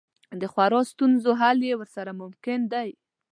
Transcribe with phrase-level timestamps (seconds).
[0.41, 2.89] د خورا ستونزو حل یې ورسره ممکن دی.